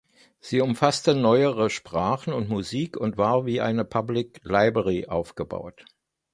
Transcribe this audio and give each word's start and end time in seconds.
Sie 0.39 0.61
umfasste 0.61 1.13
Neuere 1.13 1.69
Sprachen 1.69 2.33
und 2.33 2.49
Musik 2.49 2.97
und 2.97 3.17
war 3.19 3.45
wie 3.45 3.61
eine 3.61 3.85
Public 3.85 4.41
Library 4.43 5.05
aufgebaut. 5.05 5.85